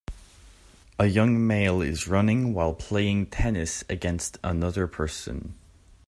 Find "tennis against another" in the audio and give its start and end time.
3.27-4.87